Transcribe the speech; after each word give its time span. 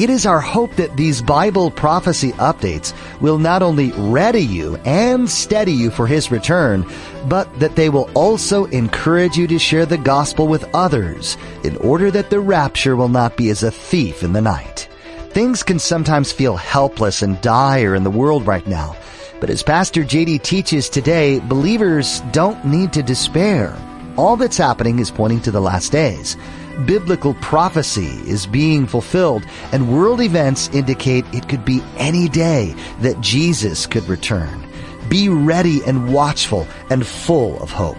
It 0.00 0.08
is 0.08 0.24
our 0.24 0.40
hope 0.40 0.76
that 0.76 0.96
these 0.96 1.20
Bible 1.20 1.70
prophecy 1.70 2.32
updates 2.38 2.94
will 3.20 3.36
not 3.36 3.62
only 3.62 3.92
ready 3.92 4.40
you 4.40 4.76
and 4.86 5.28
steady 5.28 5.72
you 5.72 5.90
for 5.90 6.06
His 6.06 6.30
return, 6.30 6.86
but 7.28 7.60
that 7.60 7.76
they 7.76 7.90
will 7.90 8.10
also 8.14 8.64
encourage 8.64 9.36
you 9.36 9.46
to 9.48 9.58
share 9.58 9.84
the 9.84 9.98
gospel 9.98 10.48
with 10.48 10.74
others 10.74 11.36
in 11.64 11.76
order 11.76 12.10
that 12.12 12.30
the 12.30 12.40
rapture 12.40 12.96
will 12.96 13.10
not 13.10 13.36
be 13.36 13.50
as 13.50 13.62
a 13.62 13.70
thief 13.70 14.22
in 14.22 14.32
the 14.32 14.40
night. 14.40 14.88
Things 15.32 15.62
can 15.62 15.78
sometimes 15.78 16.32
feel 16.32 16.56
helpless 16.56 17.20
and 17.20 17.38
dire 17.42 17.94
in 17.94 18.02
the 18.02 18.10
world 18.10 18.46
right 18.46 18.66
now. 18.66 18.96
But 19.38 19.50
as 19.50 19.62
Pastor 19.62 20.02
JD 20.02 20.42
teaches 20.42 20.88
today, 20.88 21.40
believers 21.40 22.22
don't 22.32 22.64
need 22.64 22.94
to 22.94 23.02
despair. 23.02 23.76
All 24.16 24.38
that's 24.38 24.56
happening 24.56 24.98
is 24.98 25.10
pointing 25.10 25.42
to 25.42 25.50
the 25.50 25.60
last 25.60 25.92
days 25.92 26.38
biblical 26.86 27.34
prophecy 27.34 28.20
is 28.28 28.46
being 28.46 28.86
fulfilled, 28.86 29.44
and 29.72 29.92
world 29.92 30.20
events 30.20 30.68
indicate 30.72 31.24
it 31.32 31.48
could 31.48 31.64
be 31.64 31.82
any 31.96 32.28
day 32.28 32.74
that 33.00 33.20
Jesus 33.20 33.86
could 33.86 34.08
return. 34.08 34.66
Be 35.08 35.28
ready 35.28 35.82
and 35.84 36.12
watchful 36.12 36.66
and 36.88 37.06
full 37.06 37.60
of 37.62 37.70
hope. 37.70 37.98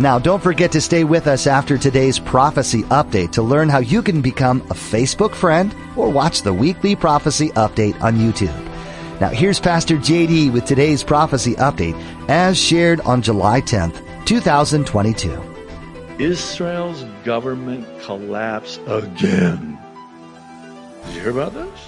Now, 0.00 0.18
don't 0.18 0.42
forget 0.42 0.72
to 0.72 0.80
stay 0.80 1.04
with 1.04 1.26
us 1.26 1.46
after 1.46 1.76
today's 1.76 2.18
prophecy 2.18 2.84
update 2.84 3.32
to 3.32 3.42
learn 3.42 3.68
how 3.68 3.80
you 3.80 4.02
can 4.02 4.22
become 4.22 4.62
a 4.62 4.74
Facebook 4.74 5.34
friend 5.34 5.74
or 5.94 6.08
watch 6.08 6.40
the 6.40 6.54
weekly 6.54 6.96
prophecy 6.96 7.50
update 7.50 8.00
on 8.00 8.16
YouTube. 8.16 8.66
Now, 9.20 9.28
here's 9.28 9.60
Pastor 9.60 9.96
JD 9.96 10.54
with 10.54 10.64
today's 10.64 11.02
prophecy 11.02 11.54
update 11.56 12.02
as 12.30 12.58
shared 12.58 13.02
on 13.02 13.20
July 13.20 13.60
10th, 13.60 14.24
2022. 14.24 15.59
Israel's 16.20 17.02
government 17.24 17.86
collapse 18.02 18.78
again. 18.86 19.78
Did 21.06 21.14
you 21.14 21.20
hear 21.22 21.30
about 21.30 21.54
this? 21.54 21.80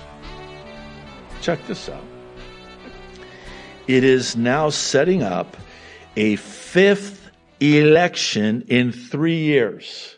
Check 1.43 1.67
this 1.67 1.91
out. 1.91 2.03
It 3.87 4.05
is 4.05 4.35
now 4.35 4.71
setting 4.71 5.23
up 5.23 5.59
a 6.17 6.37
fifth 6.37 7.31
election 7.61 8.65
in 8.69 8.91
three 8.93 9.41
years. 9.41 10.17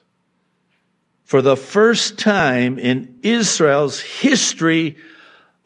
For 1.24 1.42
the 1.42 1.56
first 1.56 2.16
time 2.16 2.78
in 2.78 3.18
Israel's 3.24 3.98
history 3.98 4.96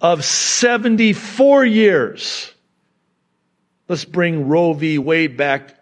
of 0.00 0.24
74 0.24 1.66
years. 1.66 2.54
Let's 3.88 4.06
bring 4.06 4.48
Roe 4.48 4.72
v. 4.72 4.96
Wade 4.96 5.36
back 5.36 5.74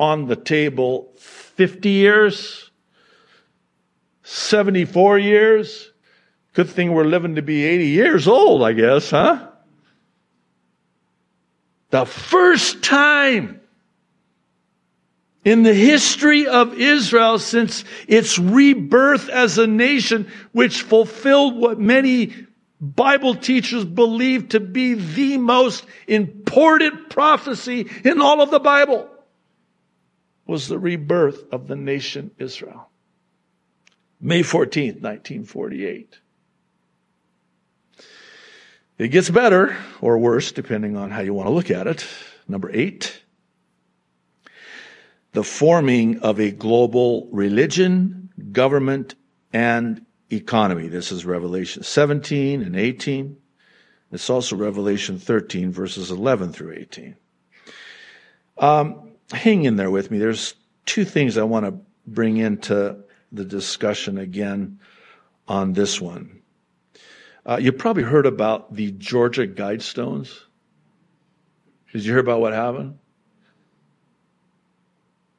on 0.00 0.26
the 0.26 0.36
table 0.36 1.12
50 1.54 1.90
years, 1.90 2.70
74 4.22 5.18
years. 5.18 5.90
Good 6.54 6.68
thing 6.68 6.92
we're 6.92 7.04
living 7.04 7.36
to 7.36 7.42
be 7.42 7.64
80 7.64 7.86
years 7.86 8.28
old, 8.28 8.62
I 8.62 8.72
guess, 8.72 9.10
huh? 9.10 9.48
The 11.90 12.06
first 12.06 12.82
time 12.82 13.60
in 15.44 15.62
the 15.62 15.74
history 15.74 16.46
of 16.46 16.74
Israel 16.74 17.38
since 17.38 17.84
its 18.06 18.38
rebirth 18.38 19.28
as 19.28 19.58
a 19.58 19.66
nation, 19.66 20.30
which 20.52 20.82
fulfilled 20.82 21.56
what 21.56 21.78
many 21.78 22.32
Bible 22.80 23.34
teachers 23.34 23.84
believe 23.84 24.50
to 24.50 24.60
be 24.60 24.94
the 24.94 25.38
most 25.38 25.84
important 26.06 27.10
prophecy 27.10 27.88
in 28.04 28.20
all 28.20 28.40
of 28.40 28.50
the 28.50 28.60
Bible 28.60 29.08
was 30.46 30.68
the 30.68 30.78
rebirth 30.78 31.44
of 31.52 31.68
the 31.68 31.76
nation 31.76 32.30
Israel. 32.38 32.88
May 34.20 34.42
14th, 34.42 35.00
1948. 35.02 36.18
It 38.98 39.08
gets 39.08 39.30
better 39.30 39.76
or 40.00 40.18
worse, 40.18 40.52
depending 40.52 40.96
on 40.96 41.10
how 41.10 41.22
you 41.22 41.34
want 41.34 41.48
to 41.48 41.52
look 41.52 41.70
at 41.70 41.86
it. 41.86 42.06
Number 42.46 42.70
eight, 42.72 43.22
the 45.32 45.42
forming 45.42 46.20
of 46.20 46.38
a 46.38 46.50
global 46.50 47.28
religion, 47.32 48.30
government, 48.52 49.14
and 49.52 50.04
economy. 50.30 50.88
This 50.88 51.10
is 51.10 51.24
Revelation 51.24 51.82
17 51.82 52.62
and 52.62 52.76
18. 52.76 53.36
It's 54.12 54.28
also 54.28 54.56
Revelation 54.56 55.18
13, 55.18 55.72
verses 55.72 56.10
11 56.10 56.52
through 56.52 56.74
18. 56.74 57.16
Um, 58.58 59.11
hang 59.32 59.64
in 59.64 59.76
there 59.76 59.90
with 59.90 60.10
me. 60.10 60.18
There's 60.18 60.54
two 60.86 61.04
things 61.04 61.38
I 61.38 61.42
want 61.44 61.66
to 61.66 61.74
bring 62.06 62.36
into 62.36 62.96
the 63.30 63.44
discussion 63.44 64.18
again 64.18 64.78
on 65.48 65.72
this 65.72 66.00
one. 66.00 66.42
Uh, 67.44 67.58
you 67.60 67.72
probably 67.72 68.04
heard 68.04 68.26
about 68.26 68.74
the 68.74 68.92
Georgia 68.92 69.46
Guidestones. 69.46 70.40
Did 71.92 72.04
you 72.04 72.12
hear 72.12 72.20
about 72.20 72.40
what 72.40 72.52
happened? 72.52 72.98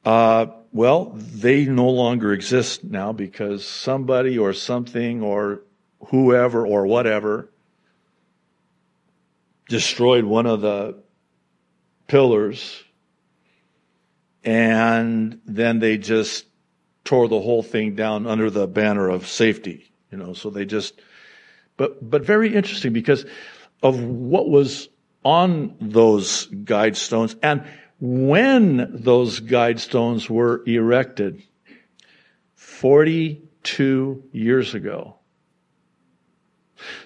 Uh, 0.04 0.46
well, 0.72 1.12
they 1.14 1.64
no 1.64 1.88
longer 1.88 2.32
exist 2.32 2.84
now 2.84 3.12
because 3.12 3.66
somebody 3.66 4.36
or 4.36 4.52
something 4.52 5.22
or 5.22 5.62
whoever 6.08 6.66
or 6.66 6.86
whatever 6.86 7.48
destroyed 9.68 10.24
one 10.24 10.46
of 10.46 10.60
the 10.60 11.02
pillars 12.06 12.84
and 14.44 15.40
then 15.46 15.78
they 15.78 15.96
just 15.96 16.46
tore 17.04 17.28
the 17.28 17.40
whole 17.40 17.62
thing 17.62 17.94
down 17.94 18.26
under 18.26 18.50
the 18.50 18.66
banner 18.66 19.08
of 19.08 19.26
safety, 19.26 19.90
you 20.10 20.18
know, 20.18 20.32
so 20.34 20.50
they 20.50 20.64
just, 20.64 21.00
but, 21.76 22.08
but 22.08 22.24
very 22.24 22.54
interesting 22.54 22.92
because 22.92 23.24
of 23.82 24.00
what 24.00 24.48
was 24.48 24.88
on 25.24 25.74
those 25.80 26.46
guide 26.46 26.96
stones 26.96 27.36
and 27.42 27.64
when 28.00 28.90
those 29.02 29.40
guide 29.40 29.80
stones 29.80 30.28
were 30.28 30.62
erected 30.66 31.42
42 32.54 34.24
years 34.32 34.74
ago. 34.74 35.16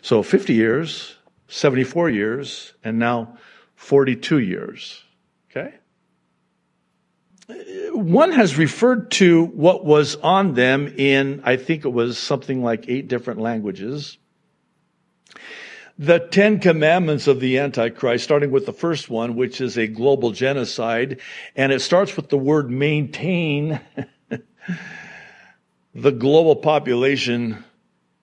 So 0.03 0.23
50 0.23 0.55
years, 0.55 1.15
74 1.47 2.11
years, 2.11 2.73
and 2.83 2.99
now 2.99 3.39
42 3.77 4.39
years. 4.39 5.03
Okay? 5.51 5.75
One 7.49 8.33
has 8.33 8.59
referred 8.59 9.11
to 9.13 9.45
what 9.45 9.85
was 9.85 10.17
on 10.17 10.55
them 10.55 10.87
in, 10.87 11.43
I 11.45 11.57
think 11.57 11.85
it 11.85 11.91
was 11.91 12.19
something 12.19 12.63
like 12.63 12.89
eight 12.89 13.09
different 13.09 13.41
languages. 13.41 14.19
The 15.99 16.21
Ten 16.21 16.61
Commandments 16.61 17.27
of 17.27 17.41
the 17.41 17.59
Antichrist, 17.59 18.23
starting 18.23 18.51
with 18.51 18.67
the 18.67 18.73
first 18.73 19.11
one, 19.11 19.35
which 19.35 19.61
is 19.61 19.77
a 19.77 19.89
global 19.89 20.31
genocide, 20.31 21.21
and 21.57 21.73
it 21.73 21.81
starts 21.81 22.17
with 22.17 22.29
the 22.29 22.39
word 22.39 22.71
maintain 22.71 23.81
the 25.95 26.13
global 26.13 26.55
population 26.55 27.65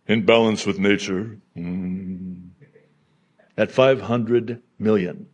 in 0.08 0.26
balance 0.26 0.66
with 0.66 0.80
nature 0.80 1.38
mm. 1.58 2.48
at 3.58 3.72
500 3.72 4.62
million. 4.80 5.28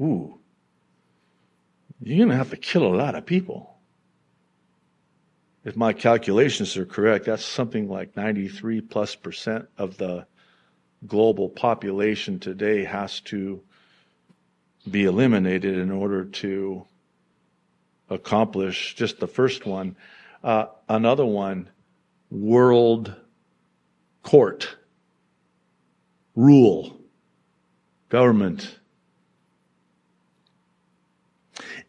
Ooh 0.00 0.39
you're 2.02 2.18
going 2.18 2.30
to 2.30 2.36
have 2.36 2.50
to 2.50 2.56
kill 2.56 2.84
a 2.84 2.96
lot 2.96 3.14
of 3.14 3.26
people. 3.26 3.76
If 5.64 5.76
my 5.76 5.92
calculations 5.92 6.76
are 6.76 6.86
correct, 6.86 7.26
that's 7.26 7.44
something 7.44 7.88
like 7.88 8.16
93 8.16 8.80
plus 8.80 9.14
percent 9.14 9.68
of 9.76 9.98
the 9.98 10.26
global 11.06 11.48
population 11.48 12.38
today 12.38 12.84
has 12.84 13.20
to 13.20 13.62
be 14.90 15.04
eliminated 15.04 15.76
in 15.76 15.90
order 15.90 16.24
to 16.24 16.86
accomplish 18.08 18.94
just 18.94 19.20
the 19.20 19.28
first 19.28 19.66
one. 19.66 19.96
Uh, 20.42 20.66
another 20.88 21.26
one, 21.26 21.68
world 22.30 23.14
court, 24.22 24.76
rule, 26.34 26.98
government, 28.08 28.79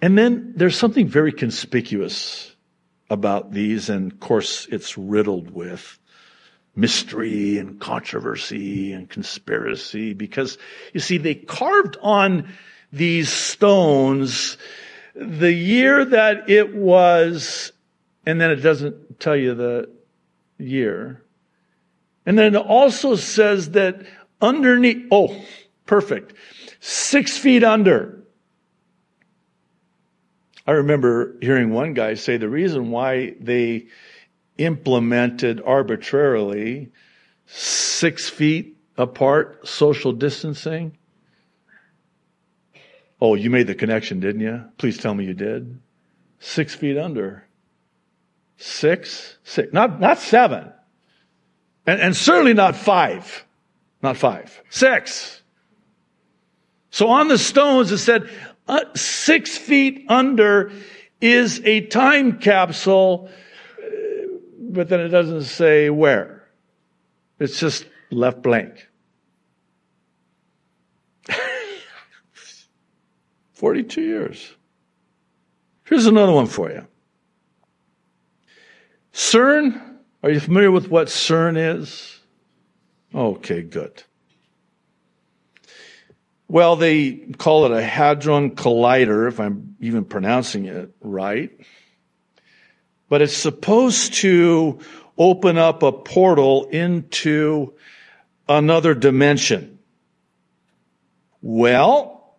And 0.01 0.17
then 0.17 0.53
there's 0.55 0.77
something 0.77 1.07
very 1.07 1.31
conspicuous 1.31 2.55
about 3.09 3.51
these, 3.51 3.89
and 3.89 4.11
of 4.11 4.19
course 4.19 4.67
it's 4.71 4.97
riddled 4.97 5.51
with 5.51 5.99
mystery 6.75 7.57
and 7.57 7.79
controversy 7.79 8.93
and 8.93 9.09
conspiracy 9.09 10.13
because 10.13 10.57
you 10.93 10.99
see, 11.01 11.17
they 11.17 11.35
carved 11.35 11.97
on 12.01 12.47
these 12.93 13.29
stones 13.29 14.57
the 15.13 15.51
year 15.51 16.05
that 16.05 16.49
it 16.49 16.73
was, 16.75 17.73
and 18.25 18.39
then 18.39 18.51
it 18.51 18.57
doesn't 18.57 19.19
tell 19.19 19.35
you 19.35 19.53
the 19.53 19.89
year. 20.57 21.21
And 22.25 22.37
then 22.37 22.55
it 22.55 22.57
also 22.57 23.15
says 23.15 23.71
that 23.71 24.01
underneath, 24.41 25.05
oh, 25.11 25.35
perfect, 25.85 26.33
six 26.79 27.37
feet 27.37 27.63
under. 27.63 28.20
I 30.65 30.71
remember 30.71 31.35
hearing 31.41 31.71
one 31.71 31.93
guy 31.93 32.13
say 32.13 32.37
the 32.37 32.49
reason 32.49 32.91
why 32.91 33.35
they 33.39 33.87
implemented 34.57 35.61
arbitrarily 35.65 36.91
six 37.47 38.29
feet 38.29 38.77
apart 38.97 39.67
social 39.67 40.13
distancing. 40.13 40.97
Oh, 43.19 43.35
you 43.35 43.49
made 43.49 43.67
the 43.67 43.75
connection, 43.75 44.19
didn't 44.19 44.41
you? 44.41 44.63
Please 44.77 44.97
tell 44.97 45.13
me 45.13 45.25
you 45.25 45.33
did. 45.33 45.79
Six 46.39 46.73
feet 46.73 46.97
under. 46.97 47.45
Six, 48.57 49.37
six, 49.43 49.73
not, 49.73 49.99
not 49.99 50.19
seven. 50.19 50.71
And, 51.85 51.99
and 51.99 52.15
certainly 52.15 52.53
not 52.53 52.75
five. 52.75 53.45
Not 54.01 54.17
five. 54.17 54.61
Six. 54.69 55.41
So 56.89 57.07
on 57.09 57.27
the 57.27 57.37
stones 57.37 57.91
it 57.91 57.99
said, 57.99 58.29
Uh, 58.71 58.85
six 58.95 59.57
feet 59.57 60.05
under 60.07 60.71
is 61.19 61.59
a 61.65 61.81
time 61.87 62.39
capsule 62.39 63.29
uh, 63.77 63.87
but 64.69 64.87
then 64.87 65.01
it 65.01 65.09
doesn't 65.09 65.43
say 65.43 65.89
where. 65.89 66.47
It's 67.37 67.59
just 67.59 67.85
left 68.11 68.41
blank. 68.41 68.87
42 73.51 74.01
years. 74.01 74.55
Here's 75.83 76.05
another 76.05 76.31
one 76.31 76.47
for 76.47 76.71
you. 76.71 76.87
CERN. 79.11 79.97
Are 80.23 80.29
you 80.29 80.39
familiar 80.39 80.71
with 80.71 80.87
what 80.87 81.07
CERN 81.07 81.57
is? 81.57 82.21
Okay, 83.13 83.63
good. 83.63 84.03
Well, 86.51 86.75
they 86.75 87.13
call 87.37 87.65
it 87.65 87.71
a 87.71 87.81
Hadron 87.81 88.55
Collider, 88.55 89.27
if 89.27 89.39
I'm 89.39 89.77
even 89.79 90.05
pronouncing 90.05 90.65
it 90.65 90.91
right 90.99 91.51
but 93.11 93.21
it's 93.21 93.35
supposed 93.35 94.13
to 94.13 94.79
open 95.17 95.57
up 95.57 95.83
a 95.83 95.91
portal 95.91 96.63
into 96.71 97.73
another 98.47 98.93
dimension. 98.93 99.79
Well, 101.41 102.37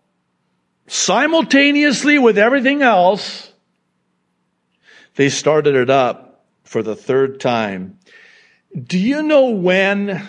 simultaneously 0.87 2.19
with 2.19 2.39
everything 2.39 2.81
else, 2.81 3.53
they 5.17 5.29
started 5.29 5.75
it 5.75 5.91
up 5.91 6.47
for 6.65 6.83
the 6.83 6.97
third 6.97 7.39
time. 7.39 7.99
Do 8.75 8.99
you 8.99 9.23
know 9.23 9.51
when 9.51 10.27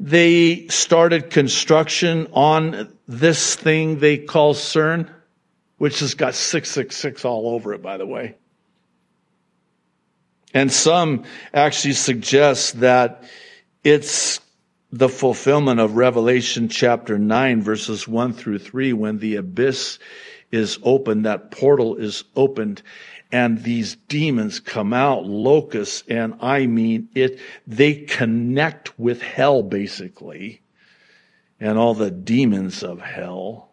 they 0.00 0.66
started 0.68 1.28
construction 1.30 2.28
on 2.32 2.88
this 3.06 3.54
thing 3.54 3.98
they 3.98 4.16
call 4.16 4.54
CERN? 4.54 5.10
Which 5.76 6.00
has 6.00 6.14
got 6.14 6.34
666 6.34 7.24
all 7.24 7.54
over 7.54 7.72
it, 7.72 7.82
by 7.82 7.96
the 7.96 8.06
way. 8.06 8.36
And 10.52 10.72
some 10.72 11.24
actually 11.54 11.94
suggest 11.94 12.80
that 12.80 13.24
it's 13.84 14.40
the 14.90 15.08
fulfillment 15.08 15.80
of 15.80 15.96
Revelation 15.96 16.68
chapter 16.68 17.18
9 17.18 17.62
verses 17.62 18.08
1 18.08 18.32
through 18.32 18.58
3 18.58 18.92
when 18.92 19.18
the 19.18 19.36
abyss 19.36 19.98
is 20.50 20.78
opened, 20.82 21.26
that 21.26 21.50
portal 21.50 21.96
is 21.96 22.24
opened 22.34 22.82
and 23.32 23.62
these 23.62 23.96
demons 24.08 24.60
come 24.60 24.92
out, 24.92 25.26
locusts, 25.26 26.02
and 26.08 26.34
I 26.40 26.66
mean 26.66 27.08
it, 27.14 27.38
they 27.66 27.94
connect 27.94 28.98
with 28.98 29.22
hell 29.22 29.62
basically 29.62 30.62
and 31.60 31.76
all 31.76 31.94
the 31.94 32.10
demons 32.10 32.82
of 32.82 33.00
hell. 33.00 33.68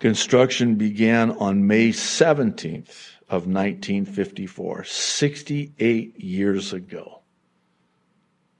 Construction 0.00 0.74
began 0.74 1.30
on 1.30 1.66
May 1.66 1.88
17th 1.90 3.16
of 3.28 3.46
1954, 3.46 4.84
68 4.84 6.20
years 6.20 6.72
ago. 6.72 7.22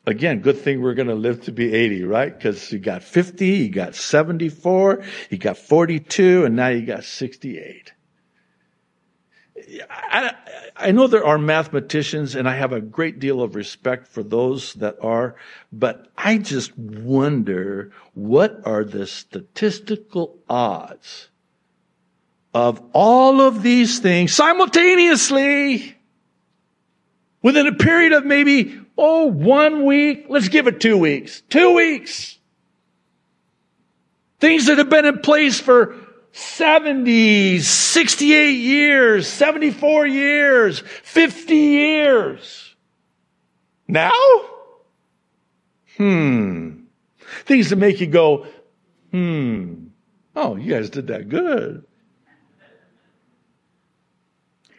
Again, 0.06 0.40
good 0.40 0.58
thing 0.58 0.80
we're 0.80 0.94
going 0.94 1.08
to 1.08 1.14
live 1.14 1.42
to 1.42 1.52
be 1.52 1.74
80, 1.74 2.04
right? 2.04 2.34
Because 2.34 2.72
you 2.72 2.78
got 2.78 3.02
50, 3.02 3.46
you 3.46 3.68
got 3.68 3.94
74, 3.94 5.04
you 5.30 5.38
got 5.38 5.58
42, 5.58 6.44
and 6.44 6.56
now 6.56 6.68
you 6.68 6.86
got 6.86 7.04
68. 7.04 7.92
I, 9.90 10.34
I, 10.76 10.90
know 10.92 11.06
there 11.06 11.24
are 11.24 11.38
mathematicians, 11.38 12.34
and 12.34 12.48
I 12.48 12.56
have 12.56 12.72
a 12.72 12.80
great 12.80 13.18
deal 13.18 13.42
of 13.42 13.54
respect 13.54 14.06
for 14.06 14.22
those 14.22 14.74
that 14.74 14.96
are, 15.02 15.36
but 15.72 16.08
I 16.16 16.38
just 16.38 16.76
wonder 16.78 17.92
what 18.14 18.60
are 18.64 18.84
the 18.84 19.06
statistical 19.06 20.38
odds 20.48 21.28
of 22.54 22.82
all 22.92 23.40
of 23.40 23.62
these 23.62 23.98
things 23.98 24.32
simultaneously 24.32 25.96
within 27.42 27.66
a 27.66 27.74
period 27.74 28.12
of 28.12 28.24
maybe, 28.24 28.80
oh, 28.96 29.26
one 29.26 29.84
week. 29.84 30.26
Let's 30.28 30.48
give 30.48 30.66
it 30.66 30.80
two 30.80 30.96
weeks. 30.96 31.42
Two 31.48 31.74
weeks. 31.74 32.38
Things 34.40 34.66
that 34.66 34.78
have 34.78 34.90
been 34.90 35.04
in 35.04 35.20
place 35.20 35.60
for 35.60 35.96
70, 36.38 37.58
68 37.58 38.52
years, 38.52 39.26
74 39.26 40.06
years, 40.06 40.78
50 41.02 41.54
years. 41.54 42.76
Now? 43.88 44.12
Hmm. 45.96 46.82
Things 47.44 47.70
that 47.70 47.76
make 47.76 48.00
you 48.00 48.06
go, 48.06 48.46
hmm. 49.10 49.86
Oh, 50.36 50.54
you 50.54 50.72
guys 50.72 50.90
did 50.90 51.08
that 51.08 51.28
good. 51.28 51.84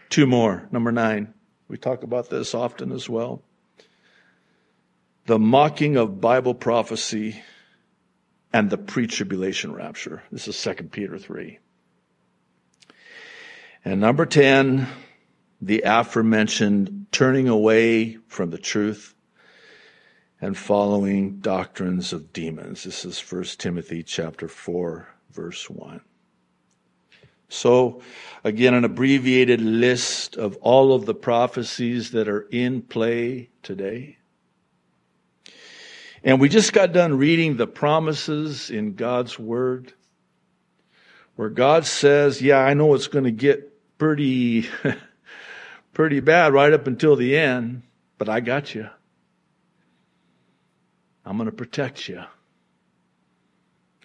Two 0.10 0.28
more. 0.28 0.70
Number 0.72 0.94
nine. 0.94 1.34
We 1.68 1.78
talk 1.78 2.04
about 2.04 2.30
this 2.30 2.56
often 2.56 2.94
as 2.94 3.10
well. 3.10 3.44
The 5.26 5.38
mocking 5.38 5.98
of 5.98 6.22
Bible 6.22 6.56
prophecy 6.56 7.44
and 8.52 8.70
the 8.70 8.78
pre-tribulation 8.78 9.74
rapture. 9.74 10.24
This 10.32 10.48
is 10.48 10.62
2 10.62 10.86
Peter 10.86 11.18
3. 11.18 11.60
And 13.86 14.02
number 14.02 14.26
10, 14.26 14.88
the 15.62 15.84
aforementioned 15.86 17.08
turning 17.12 17.48
away 17.48 18.18
from 18.28 18.50
the 18.50 18.58
truth 18.58 19.16
and 20.42 20.58
following 20.58 21.40
doctrines 21.40 22.14
of 22.14 22.34
demons. 22.34 22.84
This 22.84 23.06
is 23.06 23.20
1 23.20 23.44
Timothy 23.58 24.04
chapter 24.04 24.48
4 24.48 25.08
verse 25.32 25.70
1. 25.70 26.02
So, 27.50 28.02
again, 28.44 28.76
an 28.76 28.86
abbreviated 28.86 29.60
list 29.60 30.36
of 30.36 30.56
all 30.58 30.94
of 30.94 31.08
the 31.08 31.16
prophecies 31.16 32.12
that 32.12 32.30
are 32.30 32.48
in 32.52 32.84
play 32.84 33.50
today. 33.64 34.19
And 36.24 36.40
we 36.40 36.50
just 36.50 36.74
got 36.74 36.92
done 36.92 37.18
reading 37.18 37.58
the 37.58 37.68
promises 37.68 38.70
in 38.70 38.96
God's 38.96 39.40
Word, 39.40 39.94
where 41.36 41.50
God 41.50 41.86
says, 41.86 42.42
Yeah, 42.42 42.60
I 42.60 42.74
know 42.74 42.94
it's 42.94 43.08
going 43.08 43.26
to 43.26 43.32
get 43.32 43.98
pretty, 43.98 44.68
pretty 45.94 46.20
bad 46.20 46.54
right 46.54 46.74
up 46.74 46.88
until 46.88 47.16
the 47.16 47.38
end, 47.38 47.84
but 48.18 48.30
I 48.30 48.40
got 48.40 48.76
you. 48.76 48.90
I'm 51.26 51.38
going 51.38 51.50
to 51.50 51.56
protect 51.56 52.10
you. 52.10 52.24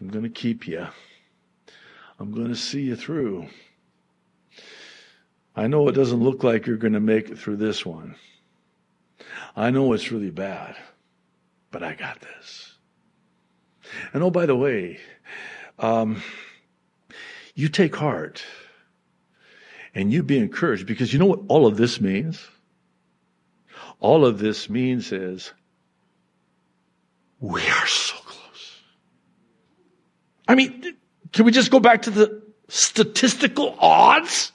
I'm 0.00 0.08
going 0.08 0.24
to 0.24 0.30
keep 0.30 0.68
you. 0.68 0.86
I'm 2.18 2.32
going 2.32 2.48
to 2.48 2.56
see 2.56 2.82
you 2.82 2.96
through. 2.96 3.48
I 5.56 5.66
know 5.66 5.88
it 5.88 5.92
doesn't 5.92 6.22
look 6.22 6.42
like 6.42 6.66
you're 6.66 6.76
going 6.76 6.94
to 6.94 7.00
make 7.00 7.30
it 7.30 7.38
through 7.38 7.56
this 7.56 7.86
one. 7.86 8.16
I 9.56 9.70
know 9.70 9.92
it's 9.92 10.10
really 10.10 10.30
bad, 10.30 10.76
but 11.74 11.82
I 11.82 11.94
got 11.94 12.20
this. 12.20 12.72
And 14.12 14.22
oh, 14.22 14.30
by 14.30 14.46
the 14.46 14.54
way, 14.54 15.00
um, 15.80 16.22
you 17.56 17.68
take 17.68 17.96
heart 17.96 18.44
and 19.92 20.12
you 20.12 20.22
be 20.22 20.38
encouraged 20.38 20.86
because 20.86 21.12
you 21.12 21.18
know 21.18 21.26
what 21.26 21.40
all 21.48 21.66
of 21.66 21.76
this 21.76 22.00
means? 22.00 22.40
All 23.98 24.24
of 24.24 24.38
this 24.38 24.70
means 24.70 25.10
is 25.10 25.52
we 27.40 27.60
are 27.62 27.86
so 27.88 28.14
close. 28.18 28.78
I 30.46 30.54
mean, 30.54 30.94
can 31.32 31.44
we 31.44 31.50
just 31.50 31.72
go 31.72 31.80
back 31.80 32.02
to 32.02 32.10
the 32.10 32.40
statistical 32.68 33.76
odds? 33.80 34.52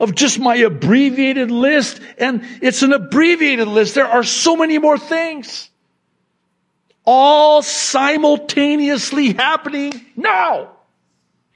of 0.00 0.14
just 0.14 0.38
my 0.38 0.54
abbreviated 0.54 1.50
list. 1.50 2.00
And 2.18 2.42
it's 2.62 2.84
an 2.84 2.92
abbreviated 2.92 3.66
list. 3.66 3.96
There 3.96 4.06
are 4.06 4.22
so 4.22 4.54
many 4.54 4.78
more 4.78 4.96
things. 4.96 5.68
All 7.10 7.62
simultaneously 7.62 9.32
happening 9.32 9.94
now. 10.14 10.72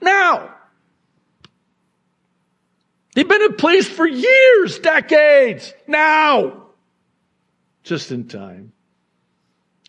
Now. 0.01 0.55
They've 3.15 3.29
been 3.29 3.43
in 3.43 3.57
place 3.57 3.87
for 3.87 4.07
years, 4.07 4.79
decades. 4.79 5.75
Now. 5.87 6.69
Just 7.83 8.11
in 8.13 8.29
time. 8.29 8.73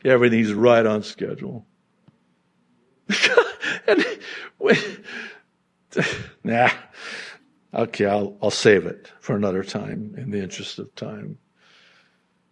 Everything's 0.04 0.52
right 0.52 0.86
on 0.86 1.02
schedule. 1.02 1.66
and, 3.88 4.06
nah. 6.44 6.72
Okay, 7.74 8.06
I'll, 8.06 8.38
I'll 8.42 8.52
save 8.52 8.86
it 8.86 9.10
for 9.22 9.38
another 9.38 9.64
time 9.64 10.16
in 10.18 10.30
the 10.30 10.44
interest 10.44 10.78
of 10.78 10.94
time. 10.96 11.38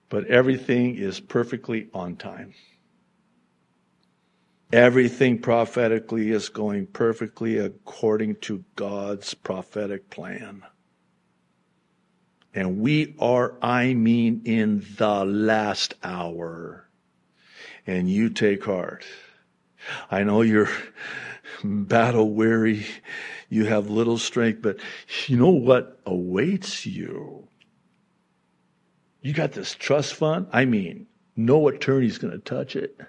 But 0.07 0.27
everything 0.27 0.95
is 0.95 1.19
perfectly 1.19 1.89
on 1.93 2.15
time. 2.15 2.53
Everything 4.73 5.37
prophetically 5.39 6.31
is 6.31 6.47
going 6.47 6.87
perfectly 6.87 7.57
according 7.57 8.35
to 8.37 8.63
God's 8.75 9.33
prophetic 9.33 10.09
plan. 10.09 10.63
And 12.53 12.79
we 12.79 13.15
are, 13.19 13.57
I 13.61 13.93
mean, 13.93 14.41
in 14.45 14.85
the 14.97 15.25
last 15.25 15.95
hour. 16.03 16.87
And 17.85 18.09
you 18.09 18.29
take 18.29 18.63
heart. 18.63 19.05
I 20.09 20.23
know 20.23 20.41
you're 20.41 20.69
battle 21.63 22.31
weary. 22.31 22.85
You 23.49 23.65
have 23.65 23.89
little 23.89 24.17
strength, 24.17 24.61
but 24.61 24.77
you 25.27 25.37
know 25.37 25.49
what 25.49 25.99
awaits 26.05 26.85
you? 26.85 27.47
You 29.21 29.33
got 29.33 29.51
this 29.51 29.75
trust 29.75 30.15
fund. 30.15 30.47
I 30.53 30.65
mean, 30.65 31.07
no 31.35 31.67
attorney's 31.67 32.17
going 32.17 32.31
to 32.31 32.39
touch 32.39 32.75
it. 32.75 32.99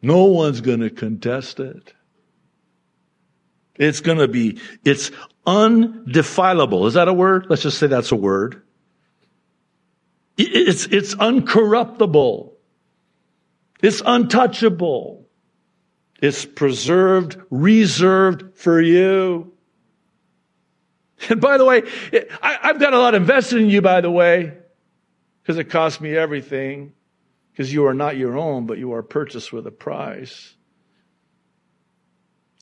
No 0.00 0.24
one's 0.24 0.60
going 0.60 0.80
to 0.80 0.90
contest 0.90 1.60
it. 1.60 1.92
It's 3.76 4.00
going 4.00 4.18
to 4.18 4.28
be, 4.28 4.60
it's 4.84 5.10
undefilable. 5.46 6.86
Is 6.86 6.94
that 6.94 7.08
a 7.08 7.12
word? 7.12 7.46
Let's 7.48 7.62
just 7.62 7.78
say 7.78 7.86
that's 7.86 8.12
a 8.12 8.16
word. 8.16 8.62
It's, 10.36 10.86
it's 10.86 11.14
uncorruptible. 11.14 12.52
It's 13.82 14.02
untouchable. 14.04 15.26
It's 16.20 16.44
preserved, 16.44 17.38
reserved 17.50 18.56
for 18.56 18.80
you. 18.80 19.52
And 21.28 21.40
by 21.40 21.58
the 21.58 21.64
way, 21.64 21.82
I, 22.40 22.58
have 22.62 22.78
got 22.78 22.94
a 22.94 22.98
lot 22.98 23.16
invested 23.16 23.60
in 23.60 23.68
you, 23.68 23.82
by 23.82 24.00
the 24.00 24.10
way, 24.10 24.52
because 25.42 25.58
it 25.58 25.64
cost 25.64 26.00
me 26.00 26.16
everything 26.16 26.92
because 27.58 27.72
you 27.72 27.86
are 27.86 27.94
not 27.94 28.16
your 28.16 28.38
own, 28.38 28.66
but 28.66 28.78
you 28.78 28.92
are 28.92 29.02
purchased 29.02 29.52
with 29.52 29.66
a 29.66 29.72
price. 29.72 30.54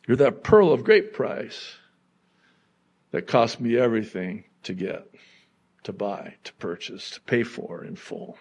You're 0.09 0.17
that 0.17 0.43
pearl 0.43 0.73
of 0.73 0.85
great 0.85 1.13
price 1.13 1.75
that 3.11 3.27
cost 3.27 3.61
me 3.61 3.77
everything 3.77 4.45
to 4.63 4.73
get, 4.73 5.07
to 5.83 5.93
buy, 5.93 6.37
to 6.45 6.55
purchase, 6.55 7.11
to 7.11 7.21
pay 7.21 7.43
for 7.43 7.85
in 7.85 7.95
full. 7.97 8.39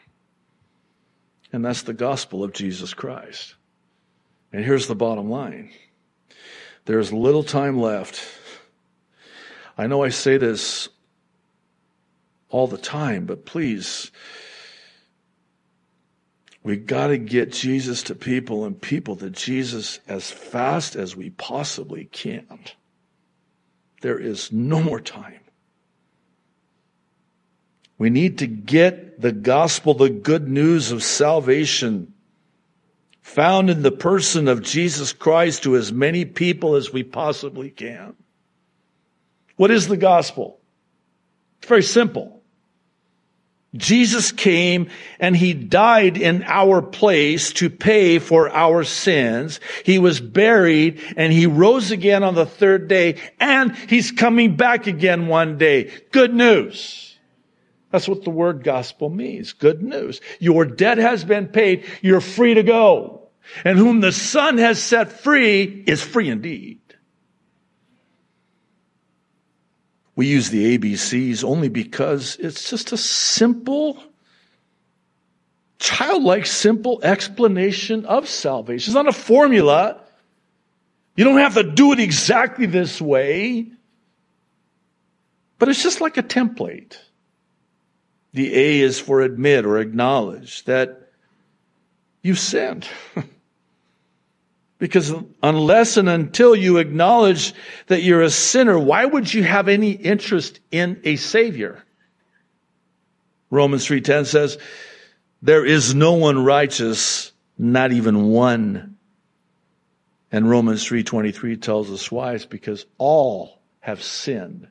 And 1.51 1.65
that's 1.65 1.81
the 1.81 1.93
gospel 1.93 2.41
of 2.41 2.53
Jesus 2.53 2.93
Christ. 2.93 3.55
And 4.53 4.63
here's 4.63 4.87
the 4.87 4.95
bottom 4.95 5.29
line 5.29 5.71
there's 6.85 7.11
little 7.11 7.43
time 7.43 7.81
left. 7.81 8.25
I 9.77 9.87
know 9.87 10.05
I 10.05 10.09
say 10.09 10.37
this 10.37 10.87
all 12.47 12.67
the 12.67 12.77
time, 12.77 13.25
but 13.25 13.45
please 13.45 14.09
we 16.65 16.77
got 16.77 17.07
to 17.07 17.19
get 17.19 17.51
Jesus 17.51 18.01
to 18.03 18.15
people 18.15 18.65
and 18.65 18.81
people 18.81 19.15
to 19.17 19.29
Jesus 19.29 19.99
as 20.07 20.31
fast 20.31 20.95
as 20.95 21.15
we 21.15 21.29
possibly 21.29 22.05
can. 22.05 22.59
There 24.01 24.17
is 24.17 24.51
no 24.51 24.81
more 24.81 24.99
time. 24.99 25.41
We 27.99 28.09
need 28.09 28.39
to 28.39 28.47
get 28.47 29.21
the 29.21 29.31
gospel, 29.31 29.93
the 29.93 30.09
good 30.09 30.49
news 30.49 30.91
of 30.91 31.03
salvation 31.03 32.13
found 33.21 33.69
in 33.69 33.83
the 33.83 33.91
person 33.91 34.47
of 34.47 34.63
Jesus 34.63 35.13
Christ 35.13 35.63
to 35.63 35.75
as 35.75 35.91
many 35.91 36.25
people 36.25 36.73
as 36.73 36.91
we 36.91 37.03
possibly 37.03 37.69
can. 37.69 38.15
What 39.55 39.69
is 39.69 39.87
the 39.87 39.97
gospel? 39.97 40.59
It's 41.59 41.67
very 41.67 41.83
simple. 41.83 42.34
Jesus 43.77 44.31
came 44.31 44.89
and 45.19 45.35
he 45.35 45.53
died 45.53 46.17
in 46.17 46.43
our 46.43 46.81
place 46.81 47.53
to 47.53 47.69
pay 47.69 48.19
for 48.19 48.49
our 48.49 48.83
sins. 48.83 49.59
He 49.83 49.99
was 49.99 50.19
buried 50.19 51.01
and 51.17 51.31
he 51.31 51.45
rose 51.45 51.91
again 51.91 52.23
on 52.23 52.35
the 52.35 52.45
third 52.45 52.87
day 52.87 53.21
and 53.39 53.75
he's 53.75 54.11
coming 54.11 54.55
back 54.55 54.87
again 54.87 55.27
one 55.27 55.57
day. 55.57 55.91
Good 56.11 56.33
news. 56.33 57.17
That's 57.91 58.07
what 58.07 58.23
the 58.23 58.29
word 58.29 58.63
gospel 58.63 59.09
means. 59.09 59.53
Good 59.53 59.81
news. 59.81 60.19
Your 60.39 60.65
debt 60.65 60.97
has 60.97 61.23
been 61.23 61.47
paid. 61.47 61.85
You're 62.01 62.21
free 62.21 62.55
to 62.55 62.63
go. 62.63 63.29
And 63.63 63.77
whom 63.77 64.01
the 64.01 64.11
Son 64.11 64.57
has 64.57 64.81
set 64.81 65.11
free 65.11 65.83
is 65.85 66.01
free 66.01 66.29
indeed. 66.29 66.81
We 70.15 70.27
use 70.27 70.49
the 70.49 70.77
ABCs 70.77 71.43
only 71.43 71.67
because 71.67 72.37
it's 72.37 72.69
just 72.69 72.93
a 72.93 72.97
simple, 72.97 74.01
childlike, 75.77 76.45
simple 76.45 77.01
explanation 77.03 78.05
of 78.05 78.29
salvation. 78.29 78.91
It's 78.91 78.95
not 78.95 79.07
a 79.07 79.13
formula. 79.13 80.01
You 81.17 81.25
don't 81.25 81.39
have 81.39 81.55
to 81.55 81.63
do 81.63 81.91
it 81.91 81.99
exactly 81.99 82.65
this 82.65 83.01
way, 83.01 83.71
but 85.59 85.67
it's 85.67 85.83
just 85.83 85.99
like 85.99 86.17
a 86.17 86.23
template. 86.23 86.97
The 88.31 88.53
A 88.53 88.81
is 88.81 88.99
for 88.99 89.21
admit 89.21 89.65
or 89.65 89.79
acknowledge 89.79 90.63
that 90.65 91.09
you 92.21 92.35
sinned. 92.35 92.87
Because 94.85 95.11
unless 95.41 95.97
and 95.97 96.07
until 96.07 96.55
you 96.55 96.77
acknowledge 96.77 97.55
that 97.87 98.03
you're 98.03 98.21
a 98.21 98.29
sinner, 98.29 98.77
why 98.77 99.03
would 99.03 99.33
you 99.33 99.41
have 99.41 99.67
any 99.67 99.89
interest 99.89 100.59
in 100.69 101.01
a 101.03 101.15
savior? 101.15 101.83
Romans 103.49 103.87
3:10 103.87 104.25
says, 104.25 104.59
"There 105.41 105.65
is 105.65 105.95
no 105.95 106.13
one 106.13 106.43
righteous, 106.43 107.31
not 107.57 107.93
even 107.93 108.27
one." 108.27 108.97
And 110.31 110.47
Romans 110.47 110.85
3:23 110.85 111.57
tells 111.57 111.89
us 111.89 112.11
why 112.11 112.35
it's 112.35 112.45
because 112.45 112.85
all 112.99 113.63
have 113.79 114.03
sinned 114.03 114.67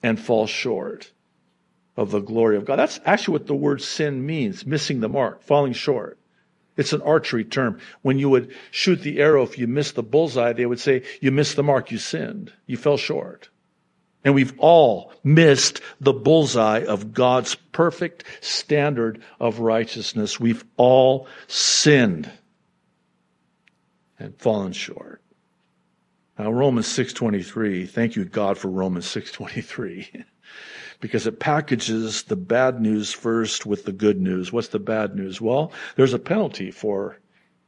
and 0.00 0.20
fall 0.20 0.46
short 0.46 1.10
of 1.96 2.12
the 2.12 2.20
glory 2.20 2.56
of 2.56 2.66
God. 2.66 2.76
That's 2.76 3.00
actually 3.04 3.32
what 3.32 3.48
the 3.48 3.56
word 3.56 3.82
sin 3.82 4.24
means, 4.24 4.64
missing 4.64 5.00
the 5.00 5.08
mark, 5.08 5.42
falling 5.42 5.72
short. 5.72 6.20
It's 6.76 6.92
an 6.92 7.02
archery 7.02 7.44
term. 7.44 7.78
When 8.02 8.18
you 8.18 8.28
would 8.30 8.52
shoot 8.70 9.00
the 9.02 9.20
arrow, 9.20 9.42
if 9.42 9.58
you 9.58 9.66
missed 9.66 9.94
the 9.94 10.02
bullseye, 10.02 10.52
they 10.52 10.66
would 10.66 10.80
say, 10.80 11.02
you 11.20 11.30
missed 11.30 11.56
the 11.56 11.62
mark, 11.62 11.90
you 11.90 11.98
sinned. 11.98 12.52
You 12.66 12.76
fell 12.76 12.96
short. 12.96 13.48
And 14.24 14.34
we've 14.34 14.58
all 14.58 15.12
missed 15.22 15.80
the 16.00 16.14
bullseye 16.14 16.84
of 16.84 17.12
God's 17.12 17.54
perfect 17.72 18.24
standard 18.40 19.22
of 19.38 19.60
righteousness. 19.60 20.40
We've 20.40 20.64
all 20.76 21.28
sinned 21.46 22.30
and 24.18 24.36
fallen 24.38 24.72
short. 24.72 25.20
Now 26.38 26.50
Romans 26.50 26.86
6:23, 26.88 27.86
thank 27.86 28.16
you 28.16 28.24
God 28.24 28.58
for 28.58 28.68
Romans 28.68 29.06
6:23. 29.06 30.24
because 31.04 31.26
it 31.26 31.38
packages 31.38 32.22
the 32.22 32.34
bad 32.34 32.80
news 32.80 33.12
first 33.12 33.66
with 33.66 33.84
the 33.84 33.92
good 33.92 34.18
news. 34.18 34.50
What's 34.50 34.68
the 34.68 34.78
bad 34.78 35.14
news? 35.14 35.38
Well, 35.38 35.70
there's 35.96 36.14
a 36.14 36.18
penalty 36.18 36.70
for 36.70 37.18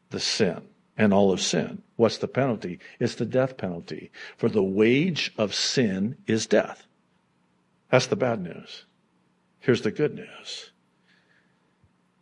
the 0.08 0.18
sin 0.18 0.62
and 0.96 1.12
all 1.12 1.30
of 1.30 1.42
sin. 1.42 1.82
What's 1.96 2.16
the 2.16 2.28
penalty? 2.28 2.78
It's 2.98 3.16
the 3.16 3.26
death 3.26 3.58
penalty. 3.58 4.10
For 4.38 4.48
the 4.48 4.62
wage 4.62 5.34
of 5.36 5.54
sin 5.54 6.16
is 6.26 6.46
death. 6.46 6.86
That's 7.90 8.06
the 8.06 8.16
bad 8.16 8.40
news. 8.40 8.86
Here's 9.58 9.82
the 9.82 9.90
good 9.90 10.14
news. 10.14 10.70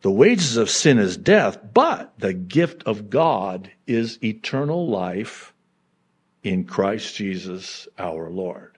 The 0.00 0.10
wages 0.10 0.56
of 0.56 0.68
sin 0.68 0.98
is 0.98 1.16
death, 1.16 1.58
but 1.72 2.12
the 2.18 2.34
gift 2.34 2.82
of 2.86 3.08
God 3.08 3.70
is 3.86 4.18
eternal 4.20 4.88
life 4.88 5.54
in 6.42 6.64
Christ 6.64 7.14
Jesus 7.14 7.86
our 8.00 8.28
Lord. 8.30 8.76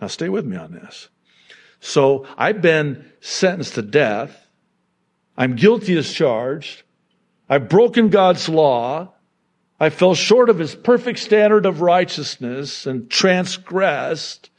Now 0.00 0.06
stay 0.06 0.28
with 0.28 0.46
me 0.46 0.56
on 0.56 0.74
this. 0.74 1.08
So 1.80 2.26
I've 2.36 2.62
been 2.62 3.10
sentenced 3.20 3.74
to 3.74 3.82
death. 3.82 4.46
I'm 5.36 5.56
guilty 5.56 5.96
as 5.96 6.12
charged. 6.12 6.82
I've 7.48 7.68
broken 7.68 8.10
God's 8.10 8.48
law. 8.48 9.14
I 9.80 9.88
fell 9.88 10.14
short 10.14 10.50
of 10.50 10.58
his 10.58 10.74
perfect 10.74 11.18
standard 11.18 11.64
of 11.64 11.80
righteousness 11.80 12.86
and 12.86 13.10
transgressed. 13.10 14.50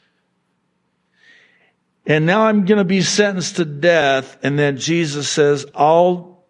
And 2.04 2.26
now 2.26 2.46
I'm 2.46 2.64
going 2.64 2.78
to 2.78 2.84
be 2.84 3.02
sentenced 3.02 3.56
to 3.56 3.64
death. 3.64 4.36
And 4.42 4.58
then 4.58 4.76
Jesus 4.76 5.28
says, 5.28 5.64
I'll 5.74 6.44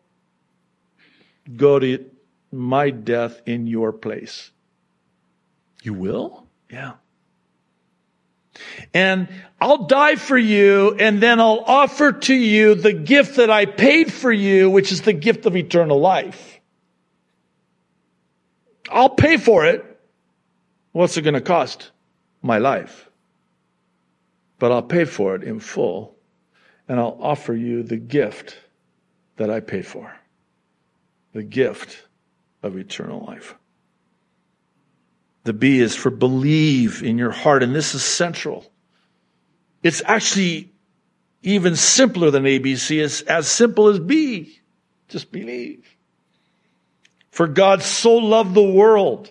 go 1.54 1.78
to 1.78 2.06
my 2.50 2.88
death 2.90 3.42
in 3.44 3.66
your 3.66 3.92
place. 3.92 4.50
You 5.82 5.92
will? 5.92 6.46
Yeah. 6.70 6.92
And 8.92 9.28
I'll 9.60 9.86
die 9.86 10.16
for 10.16 10.36
you, 10.36 10.94
and 10.98 11.22
then 11.22 11.40
I'll 11.40 11.64
offer 11.66 12.12
to 12.12 12.34
you 12.34 12.74
the 12.74 12.92
gift 12.92 13.36
that 13.36 13.50
I 13.50 13.64
paid 13.66 14.12
for 14.12 14.32
you, 14.32 14.70
which 14.70 14.92
is 14.92 15.02
the 15.02 15.12
gift 15.12 15.46
of 15.46 15.56
eternal 15.56 16.00
life. 16.00 16.60
I'll 18.90 19.08
pay 19.08 19.36
for 19.36 19.64
it. 19.64 19.84
What's 20.92 21.16
it 21.16 21.22
going 21.22 21.34
to 21.34 21.40
cost? 21.40 21.90
My 22.42 22.58
life. 22.58 23.08
But 24.58 24.72
I'll 24.72 24.82
pay 24.82 25.04
for 25.04 25.34
it 25.34 25.42
in 25.42 25.60
full, 25.60 26.16
and 26.88 27.00
I'll 27.00 27.18
offer 27.20 27.54
you 27.54 27.82
the 27.82 27.96
gift 27.96 28.56
that 29.36 29.50
I 29.50 29.60
paid 29.60 29.86
for 29.86 30.14
the 31.32 31.42
gift 31.42 32.06
of 32.62 32.76
eternal 32.76 33.24
life. 33.24 33.54
The 35.44 35.52
B 35.52 35.80
is 35.80 35.96
for 35.96 36.10
believe 36.10 37.02
in 37.02 37.18
your 37.18 37.32
heart, 37.32 37.62
and 37.62 37.74
this 37.74 37.94
is 37.94 38.04
central. 38.04 38.70
It's 39.82 40.02
actually 40.04 40.72
even 41.42 41.74
simpler 41.74 42.30
than 42.30 42.44
ABC. 42.44 43.02
It's 43.02 43.22
as 43.22 43.48
simple 43.48 43.88
as 43.88 43.98
B. 43.98 44.58
Just 45.08 45.32
believe. 45.32 45.96
For 47.30 47.48
God 47.48 47.82
so 47.82 48.14
loved 48.14 48.54
the 48.54 48.62
world 48.62 49.30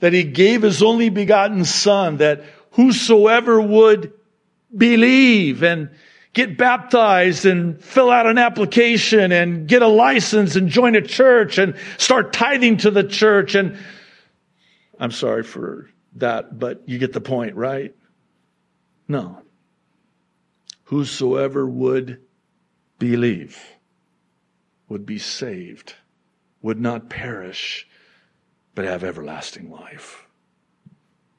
that 0.00 0.12
he 0.12 0.24
gave 0.24 0.62
his 0.62 0.82
only 0.82 1.08
begotten 1.08 1.64
son 1.64 2.18
that 2.18 2.44
whosoever 2.72 3.60
would 3.60 4.12
believe 4.76 5.62
and 5.62 5.90
get 6.34 6.58
baptized 6.58 7.46
and 7.46 7.82
fill 7.82 8.10
out 8.10 8.26
an 8.26 8.36
application 8.36 9.32
and 9.32 9.66
get 9.66 9.80
a 9.80 9.88
license 9.88 10.54
and 10.54 10.68
join 10.68 10.94
a 10.94 11.00
church 11.00 11.56
and 11.56 11.76
start 11.96 12.34
tithing 12.34 12.76
to 12.76 12.90
the 12.90 13.04
church 13.04 13.54
and 13.54 13.78
I'm 14.98 15.10
sorry 15.10 15.42
for 15.42 15.90
that, 16.14 16.58
but 16.58 16.82
you 16.86 16.98
get 16.98 17.12
the 17.12 17.20
point, 17.20 17.56
right? 17.56 17.94
No. 19.08 19.42
Whosoever 20.84 21.66
would 21.66 22.20
believe 22.98 23.60
would 24.88 25.04
be 25.04 25.18
saved, 25.18 25.94
would 26.62 26.80
not 26.80 27.10
perish, 27.10 27.88
but 28.74 28.84
have 28.84 29.04
everlasting 29.04 29.70
life. 29.70 30.26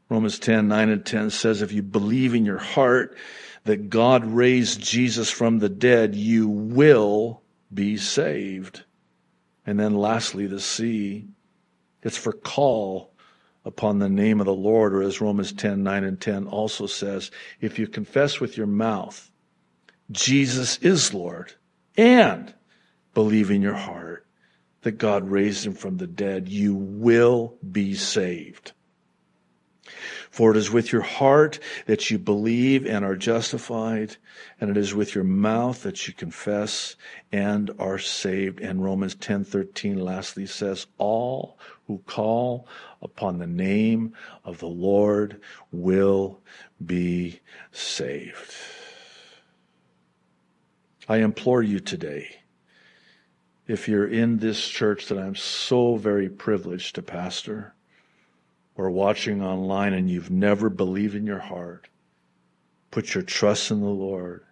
Romans 0.09 0.39
10, 0.39 0.67
9 0.67 0.89
and 0.89 1.05
10 1.05 1.29
says, 1.29 1.61
if 1.61 1.71
you 1.71 1.81
believe 1.81 2.33
in 2.33 2.45
your 2.45 2.57
heart 2.57 3.17
that 3.65 3.89
God 3.89 4.25
raised 4.25 4.79
Jesus 4.79 5.29
from 5.29 5.59
the 5.59 5.69
dead, 5.69 6.15
you 6.15 6.47
will 6.47 7.41
be 7.73 7.97
saved. 7.97 8.83
And 9.65 9.77
then 9.79 9.95
lastly, 9.95 10.47
the 10.47 10.61
C, 10.61 11.27
it's 12.01 12.15
for 12.15 12.31
call 12.31 13.11
upon 13.67 13.99
the 13.99 14.09
name 14.09 14.39
of 14.39 14.45
the 14.45 14.53
Lord, 14.53 14.93
or 14.93 15.01
as 15.01 15.19
Romans 15.19 15.51
10, 15.51 15.83
9 15.83 16.03
and 16.05 16.19
10 16.19 16.47
also 16.47 16.87
says, 16.87 17.29
if 17.59 17.77
you 17.77 17.85
confess 17.85 18.39
with 18.39 18.57
your 18.57 18.65
mouth, 18.65 19.29
Jesus 20.09 20.77
is 20.77 21.13
Lord, 21.13 21.53
and 21.97 22.53
believe 23.13 23.51
in 23.51 23.61
your 23.61 23.75
heart 23.75 24.25
that 24.83 24.93
God 24.93 25.29
raised 25.29 25.65
him 25.65 25.73
from 25.73 25.97
the 25.97 26.07
dead, 26.07 26.47
you 26.47 26.73
will 26.73 27.55
be 27.69 27.93
saved. 27.93 28.71
For 30.29 30.51
it 30.51 30.57
is 30.57 30.71
with 30.71 30.91
your 30.93 31.01
heart 31.01 31.59
that 31.87 32.09
you 32.09 32.17
believe 32.19 32.85
and 32.85 33.03
are 33.03 33.15
justified, 33.15 34.15
and 34.61 34.69
it 34.69 34.77
is 34.77 34.93
with 34.93 35.13
your 35.13 35.23
mouth 35.23 35.83
that 35.83 36.07
you 36.07 36.13
confess 36.13 36.95
and 37.31 37.71
are 37.79 37.99
saved. 37.99 38.61
And 38.61 38.83
Romans 38.83 39.15
10:13 39.15 39.97
lastly 39.97 40.45
says, 40.45 40.87
all 40.97 41.57
who 41.87 42.01
call 42.05 42.67
upon 43.01 43.37
the 43.37 43.47
name 43.47 44.13
of 44.43 44.59
the 44.59 44.67
Lord 44.67 45.41
will 45.71 46.41
be 46.85 47.39
saved. 47.71 48.53
I 51.07 51.17
implore 51.17 51.63
you 51.63 51.79
today, 51.79 52.41
if 53.67 53.87
you're 53.87 54.07
in 54.07 54.37
this 54.37 54.67
church 54.67 55.07
that 55.07 55.17
I'm 55.17 55.35
so 55.35 55.95
very 55.95 56.29
privileged 56.29 56.95
to 56.95 57.01
pastor, 57.01 57.73
or 58.75 58.91
watching 58.91 59.41
online 59.41 59.93
and 59.93 60.09
you've 60.09 60.29
never 60.29 60.69
believed 60.69 61.15
in 61.15 61.25
your 61.25 61.39
heart, 61.39 61.87
put 62.91 63.15
your 63.15 63.23
trust 63.23 63.71
in 63.71 63.79
the 63.79 63.87
Lord 63.87 64.43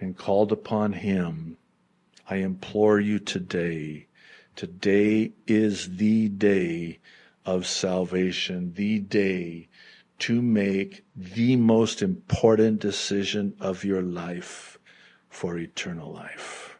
and 0.00 0.16
called 0.16 0.52
upon 0.52 0.92
Him, 0.94 1.58
I 2.28 2.36
implore 2.36 2.98
you 2.98 3.18
today. 3.18 4.06
Today 4.54 5.32
is 5.46 5.96
the 5.96 6.28
day 6.28 6.98
of 7.44 7.66
salvation, 7.66 8.74
the 8.74 8.98
day 8.98 9.68
to 10.20 10.40
make 10.40 11.04
the 11.16 11.56
most 11.56 12.02
important 12.02 12.80
decision 12.80 13.54
of 13.58 13.84
your 13.84 14.02
life 14.02 14.78
for 15.28 15.58
eternal 15.58 16.12
life. 16.12 16.78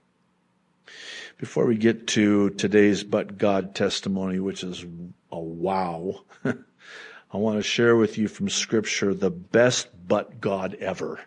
Before 1.39 1.67
we 1.67 1.77
get 1.77 2.07
to 2.09 2.51
today's 2.51 3.03
but 3.03 3.39
God 3.39 3.75
testimony, 3.75 4.39
which 4.39 4.63
is 4.63 4.85
a 5.33 5.41
wow, 5.41 6.21
I 6.45 7.37
want 7.37 7.57
to 7.57 7.63
share 7.63 7.97
with 7.97 8.19
you 8.19 8.29
from 8.29 8.49
scripture 8.49 9.15
the 9.15 9.31
best 9.31 9.89
but 10.07 10.41
God 10.41 10.77
ever. 10.79 11.21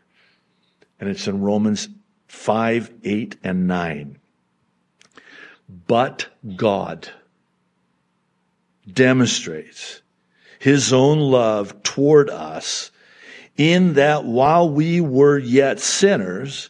And 0.99 1.09
it's 1.09 1.27
in 1.27 1.41
Romans 1.41 1.89
5, 2.27 2.93
8, 3.03 3.37
and 3.43 3.67
9. 3.67 4.19
But 5.67 6.27
God 6.55 7.09
demonstrates 8.91 10.01
his 10.59 10.93
own 10.93 11.19
love 11.19 11.83
toward 11.83 12.29
us 12.29 12.91
in 13.57 13.93
that 13.93 14.25
while 14.25 14.69
we 14.69 15.01
were 15.01 15.37
yet 15.37 15.79
sinners, 15.79 16.69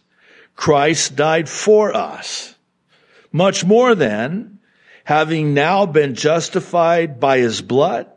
Christ 0.56 1.16
died 1.16 1.50
for 1.50 1.96
us. 1.96 2.56
Much 3.32 3.66
more 3.66 3.96
than, 3.96 4.60
having 5.04 5.54
now 5.54 5.86
been 5.86 6.16
justified 6.16 7.20
by 7.20 7.40
his 7.40 7.62
blood, 7.62 8.08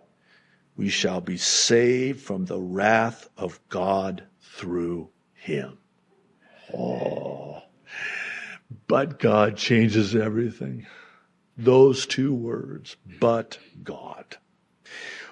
we 0.77 0.89
shall 0.89 1.21
be 1.21 1.37
saved 1.37 2.21
from 2.21 2.45
the 2.45 2.61
wrath 2.61 3.29
of 3.37 3.59
God 3.69 4.23
through 4.43 5.09
him. 5.35 5.79
Oh, 6.73 7.58
but 8.87 9.19
God 9.19 9.57
changes 9.57 10.15
everything. 10.15 10.87
Those 11.57 12.07
two 12.07 12.33
words, 12.33 12.97
but 13.21 13.59
God. 13.83 14.37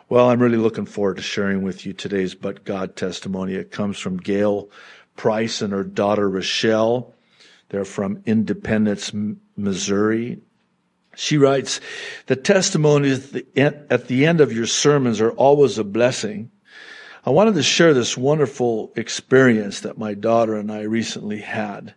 Well, 0.08 0.30
I'm 0.30 0.40
really 0.40 0.56
looking 0.56 0.86
forward 0.86 1.16
to 1.16 1.22
sharing 1.22 1.62
with 1.62 1.84
you 1.84 1.92
today's 1.92 2.34
but 2.34 2.64
God 2.64 2.96
testimony. 2.96 3.54
It 3.54 3.70
comes 3.70 3.98
from 3.98 4.18
Gail 4.18 4.70
Price 5.16 5.62
and 5.62 5.72
her 5.72 5.84
daughter 5.84 6.28
Rochelle. 6.28 7.14
They're 7.68 7.84
from 7.84 8.22
Independence, 8.26 9.12
Missouri. 9.56 10.40
She 11.16 11.38
writes, 11.38 11.80
the 12.26 12.36
testimonies 12.36 13.34
at 13.56 14.06
the 14.08 14.26
end 14.26 14.40
of 14.40 14.52
your 14.52 14.66
sermons 14.66 15.20
are 15.20 15.32
always 15.32 15.78
a 15.78 15.84
blessing. 15.84 16.50
I 17.26 17.30
wanted 17.30 17.56
to 17.56 17.62
share 17.64 17.92
this 17.92 18.16
wonderful 18.16 18.92
experience 18.94 19.80
that 19.80 19.98
my 19.98 20.14
daughter 20.14 20.54
and 20.54 20.70
I 20.70 20.82
recently 20.82 21.40
had. 21.40 21.92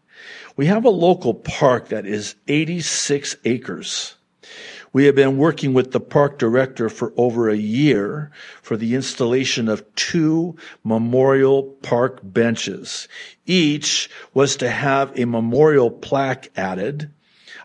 We 0.56 0.66
have 0.66 0.86
a 0.86 0.90
local 0.90 1.36
park 1.36 1.90
that 1.90 2.08
is 2.08 2.34
86 2.48 3.36
acres. 3.46 4.16
We 4.92 5.06
have 5.06 5.14
been 5.14 5.38
working 5.38 5.76
with 5.76 5.92
the 5.92 6.00
park 6.00 6.40
director 6.40 6.90
for 6.90 7.14
over 7.16 7.48
a 7.48 7.56
year 7.56 8.32
for 8.64 8.76
the 8.76 8.96
installation 8.96 9.70
of 9.70 9.86
two 9.94 10.56
memorial 10.84 11.62
park 11.84 12.22
benches. 12.24 13.08
Each 13.46 14.10
was 14.34 14.56
to 14.56 14.70
have 14.72 15.12
a 15.16 15.26
memorial 15.26 15.92
plaque 15.92 16.50
added. 16.58 17.12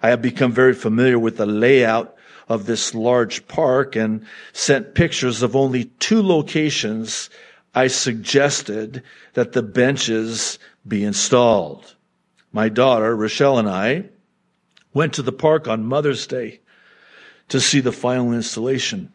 I 0.02 0.10
have 0.10 0.20
become 0.20 0.52
very 0.52 0.74
familiar 0.74 1.18
with 1.18 1.38
the 1.38 1.46
layout 1.46 2.14
of 2.46 2.66
this 2.66 2.94
large 2.94 3.48
park 3.48 3.96
and 3.96 4.26
sent 4.52 4.94
pictures 4.94 5.42
of 5.42 5.56
only 5.56 5.84
two 5.84 6.22
locations 6.22 7.30
I 7.74 7.88
suggested 7.88 9.02
that 9.32 9.52
the 9.52 9.62
benches 9.62 10.58
be 10.86 11.02
installed. 11.04 11.94
My 12.52 12.68
daughter, 12.68 13.16
Rochelle, 13.16 13.58
and 13.58 13.68
I 13.68 14.10
went 14.92 15.14
to 15.14 15.22
the 15.22 15.32
park 15.32 15.66
on 15.66 15.84
Mother's 15.84 16.26
Day 16.26 16.60
to 17.48 17.60
see 17.60 17.80
the 17.80 17.92
final 17.92 18.32
installation. 18.32 19.12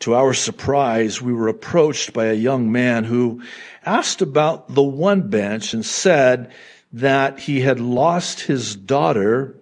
To 0.00 0.14
our 0.14 0.32
surprise, 0.32 1.20
we 1.20 1.32
were 1.32 1.48
approached 1.48 2.12
by 2.12 2.26
a 2.26 2.34
young 2.34 2.72
man 2.72 3.04
who 3.04 3.42
asked 3.84 4.22
about 4.22 4.74
the 4.74 4.82
one 4.82 5.28
bench 5.28 5.74
and 5.74 5.84
said 5.84 6.52
that 6.94 7.38
he 7.38 7.60
had 7.60 7.78
lost 7.78 8.40
his 8.40 8.74
daughter 8.74 9.54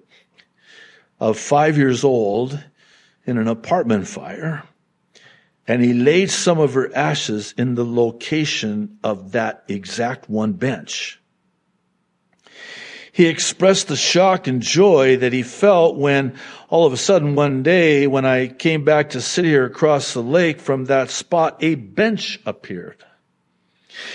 of 1.19 1.39
five 1.39 1.77
years 1.77 2.05
old 2.05 2.59
in 3.27 3.37
an 3.37 3.49
apartment 3.49 4.07
fire 4.07 4.63
and 5.71 5.85
he 5.85 5.93
laid 5.93 6.29
some 6.29 6.59
of 6.59 6.75
her 6.75 6.91
ashes 6.97 7.55
in 7.57 7.77
the 7.77 7.85
location 7.85 8.99
of 9.05 9.31
that 9.31 9.63
exact 9.69 10.29
one 10.29 10.53
bench. 10.53 11.23
He 13.13 13.27
expressed 13.27 13.87
the 13.87 13.95
shock 13.95 14.49
and 14.49 14.61
joy 14.61 15.19
that 15.19 15.33
he 15.33 15.45
felt 15.45 15.97
when 15.97 16.35
all 16.71 16.87
of 16.87 16.93
a 16.93 16.97
sudden 16.97 17.37
one 17.37 17.63
day 17.63 18.09
when 18.09 18.25
I 18.25 18.49
came 18.49 18.85
back 18.85 19.11
to 19.11 19.21
sit 19.21 19.45
here 19.45 19.65
across 19.65 20.13
the 20.13 20.25
lake 20.25 20.59
from 20.59 20.87
that 20.87 21.09
spot, 21.09 21.59
a 21.61 21.77
bench 21.77 22.41
appeared. 22.45 23.05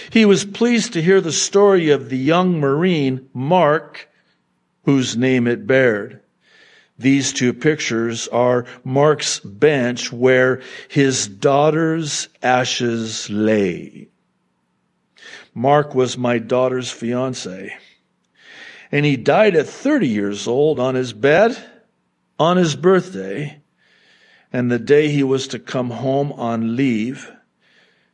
He 0.10 0.26
was 0.26 0.44
pleased 0.44 0.92
to 0.92 1.02
hear 1.02 1.22
the 1.22 1.32
story 1.32 1.90
of 1.90 2.10
the 2.10 2.18
young 2.18 2.60
Marine, 2.60 3.30
Mark, 3.34 4.10
whose 4.84 5.16
name 5.16 5.48
it 5.48 5.66
bared. 5.66 6.20
These 6.98 7.34
two 7.34 7.54
pictures 7.54 8.28
are 8.30 8.66
Mark's 8.84 9.40
bench 9.40 10.12
where 10.12 10.62
his 10.88 11.28
daughter's 11.28 12.30
ashes 12.42 13.30
lay. 13.30 14.08
Mark 15.54 15.94
was 15.94 16.18
my 16.18 16.38
daughter's 16.38 16.90
fiance. 16.92 17.76
And 18.92 19.06
he 19.06 19.18
died 19.18 19.56
at 19.56 19.68
30 19.68 20.08
years 20.08 20.48
old 20.48 20.80
on 20.80 20.96
his 20.96 21.12
bed 21.12 21.58
on 22.40 22.58
his 22.58 22.76
birthday 22.76 23.62
and 24.54 24.72
the 24.72 24.80
day 24.80 25.10
he 25.10 25.24
was 25.24 25.48
to 25.50 25.60
come 25.60 25.90
home 25.90 26.32
on 26.34 26.78
leave 26.78 27.32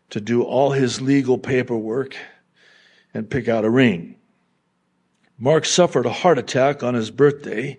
to 0.10 0.20
do 0.20 0.42
all 0.42 0.72
his 0.72 1.00
legal 1.00 1.38
paperwork 1.38 2.16
and 3.14 3.30
pick 3.30 3.48
out 3.48 3.66
a 3.66 3.70
ring. 3.70 4.16
Mark 5.38 5.66
suffered 5.66 6.06
a 6.06 6.12
heart 6.12 6.38
attack 6.38 6.82
on 6.82 6.94
his 6.94 7.12
birthday 7.12 7.78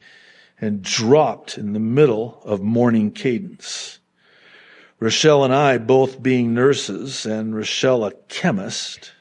and 0.63 0.81
dropped 0.81 1.59
in 1.59 1.73
the 1.73 1.81
middle 1.81 2.41
of 2.45 2.63
morning 2.63 3.11
cadence. 3.11 3.99
Rochelle 5.01 5.45
and 5.45 5.53
I, 5.53 5.77
both 5.79 6.23
being 6.23 6.55
nurses 6.55 7.27
and 7.27 7.55
Rochelle 7.55 8.05
a 8.05 8.13
chemist, 8.29 9.13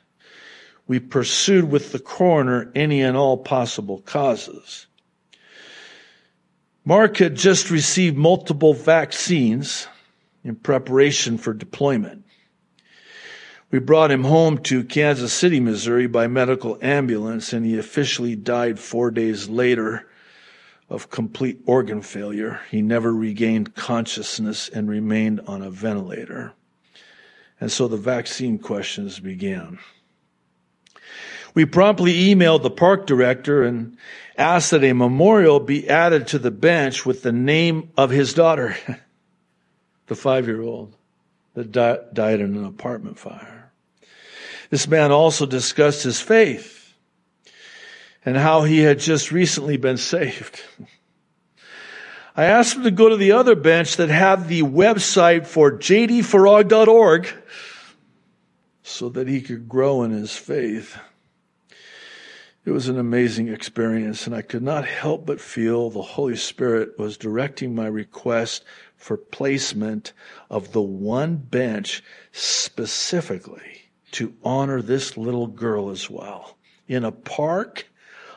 we 0.88 1.00
pursued 1.00 1.72
with 1.72 1.92
the 1.92 2.00
coroner 2.00 2.72
any 2.76 3.02
and 3.02 3.18
all 3.18 3.38
possible 3.38 4.02
causes. 4.02 4.86
Mark 6.86 7.18
had 7.18 7.36
just 7.36 7.72
received 7.72 8.16
multiple 8.16 8.76
vaccines 8.76 9.88
in 10.44 10.56
preparation 10.56 11.40
for 11.40 11.54
deployment. 11.54 12.24
We 13.72 13.80
brought 13.80 14.12
him 14.12 14.26
home 14.26 14.60
to 14.64 14.84
Kansas 14.84 15.34
City, 15.34 15.60
Missouri 15.60 16.06
by 16.06 16.28
medical 16.28 16.78
ambulance, 16.84 17.52
and 17.52 17.66
he 17.66 17.80
officially 17.80 18.36
died 18.36 18.78
four 18.78 19.10
days 19.10 19.50
later 19.50 20.06
of 20.92 21.10
complete 21.10 21.62
organ 21.66 22.02
failure. 22.02 22.60
He 22.70 22.82
never 22.82 23.14
regained 23.14 23.76
consciousness 23.76 24.68
and 24.68 24.90
remained 24.90 25.40
on 25.48 25.62
a 25.62 25.72
ventilator. 25.72 26.54
And 27.62 27.72
so 27.72 27.88
the 27.88 27.98
vaccine 27.98 28.60
questions 28.60 29.20
began. 29.20 29.80
We 31.54 31.66
promptly 31.66 32.14
emailed 32.14 32.64
the 32.64 32.70
park 32.70 33.08
director 33.08 33.64
and 33.64 33.98
asked 34.38 34.72
that 34.72 34.84
a 34.84 34.94
memorial 34.94 35.60
be 35.62 35.88
added 35.90 36.28
to 36.28 36.40
the 36.40 36.52
bench 36.52 37.06
with 37.06 37.24
the 37.24 37.32
name 37.32 37.92
of 37.96 38.10
his 38.10 38.34
daughter, 38.34 38.76
the 40.08 40.16
five 40.16 40.46
year 40.46 40.62
old 40.62 40.96
that 41.54 41.72
died 41.72 42.40
in 42.40 42.58
an 42.58 42.66
apartment 42.66 43.18
fire. 43.18 43.72
This 44.70 44.88
man 44.88 45.12
also 45.12 45.46
discussed 45.46 46.04
his 46.04 46.20
faith 46.22 46.81
and 48.26 48.38
how 48.38 48.64
he 48.64 48.80
had 48.80 49.00
just 49.00 49.32
recently 49.32 49.78
been 49.78 49.98
saved. 49.98 50.62
I 52.36 52.46
asked 52.46 52.76
him 52.76 52.84
to 52.84 52.92
go 52.92 53.10
to 53.10 53.18
the 53.18 53.34
other 53.34 53.56
bench 53.56 53.98
that 53.98 54.10
had 54.10 54.48
the 54.48 54.62
website 54.62 55.46
for 55.46 55.72
jdfarag.org 55.72 57.28
so 58.84 59.10
that 59.10 59.28
he 59.28 59.42
could 59.42 59.68
grow 59.68 60.04
in 60.04 60.12
his 60.12 60.36
faith. 60.36 60.98
It 62.64 62.72
was 62.72 62.88
an 62.88 63.00
amazing 63.00 63.48
experience, 63.48 64.28
and 64.28 64.36
I 64.36 64.44
could 64.44 64.62
not 64.62 64.86
help 64.86 65.26
but 65.26 65.42
feel 65.42 65.90
the 65.90 66.02
Holy 66.02 66.36
Spirit 66.36 66.98
was 67.00 67.18
directing 67.18 67.74
my 67.74 67.88
request 67.88 68.64
for 68.96 69.18
placement 69.18 70.14
of 70.50 70.72
the 70.72 70.82
one 70.82 71.38
bench 71.38 72.04
specifically 72.32 73.90
to 74.12 74.36
honor 74.44 74.82
this 74.82 75.18
little 75.18 75.48
girl 75.48 75.90
as 75.90 76.08
well. 76.10 76.58
In 76.88 77.04
a 77.04 77.12
park 77.12 77.88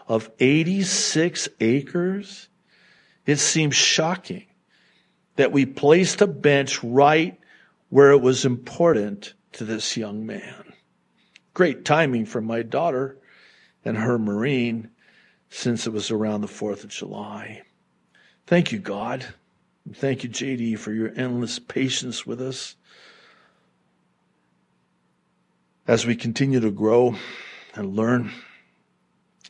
of 0.06 0.30
86 0.38 1.48
acres, 1.60 2.48
it 3.26 3.36
seems 3.36 3.74
shocking 3.74 4.44
that 5.36 5.52
we 5.52 5.66
placed 5.66 6.20
a 6.20 6.26
bench 6.26 6.82
right 6.82 7.38
where 7.88 8.10
it 8.10 8.20
was 8.20 8.44
important 8.44 9.34
to 9.52 9.64
this 9.64 9.96
young 9.96 10.26
man. 10.26 10.72
Great 11.54 11.84
timing 11.84 12.26
for 12.26 12.40
my 12.40 12.62
daughter 12.62 13.16
and 13.84 13.96
her 13.96 14.18
Marine 14.18 14.90
since 15.48 15.86
it 15.86 15.92
was 15.92 16.10
around 16.10 16.40
the 16.40 16.48
4th 16.48 16.84
of 16.84 16.90
July. 16.90 17.62
Thank 18.46 18.72
you, 18.72 18.78
God. 18.78 19.24
thank 19.92 20.24
you, 20.24 20.30
JD, 20.30 20.78
for 20.78 20.92
your 20.92 21.12
endless 21.14 21.58
patience 21.58 22.26
with 22.26 22.40
us 22.40 22.76
as 25.86 26.06
we 26.06 26.16
continue 26.16 26.60
to 26.60 26.70
grow 26.70 27.14
and 27.74 27.94
learn 27.94 28.32